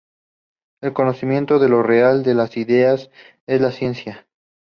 [0.81, 3.11] El conocimiento de lo real, de las ideas,
[3.45, 4.25] es la ciencia.